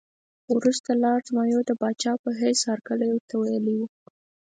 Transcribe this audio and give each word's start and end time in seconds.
وروسته 0.57 0.91
لارډ 1.03 1.25
مایو 1.35 1.61
د 1.65 1.71
پاچا 1.81 2.13
په 2.23 2.29
حیث 2.39 2.59
هرکلی 2.71 3.07
ورته 3.11 3.33
ویلی 3.37 3.73
وو. 3.77 3.87